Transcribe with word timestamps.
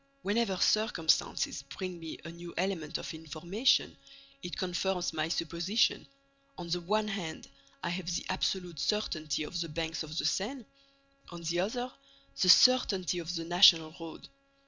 "Whenever 0.23 0.57
circumstances 0.57 1.61
bring 1.61 1.99
me 1.99 2.17
a 2.25 2.31
new 2.31 2.55
element 2.57 2.97
of 2.97 3.13
information, 3.13 3.95
it 4.41 4.57
confirms 4.57 5.13
my 5.13 5.29
supposition. 5.29 6.07
On 6.57 6.67
the 6.67 6.81
one 6.81 7.07
hand, 7.07 7.47
I 7.83 7.89
have 7.89 8.07
the 8.07 8.25
absolute 8.27 8.79
certainty 8.79 9.43
of 9.43 9.61
the 9.61 9.69
banks 9.69 10.01
of 10.01 10.17
the 10.17 10.25
Seine; 10.25 10.65
on 11.29 11.43
the 11.43 11.59
other, 11.59 11.91
the 12.41 12.49
certainty 12.49 13.19
of 13.19 13.35
the 13.35 13.45
National 13.45 13.93
Road. 13.99 14.27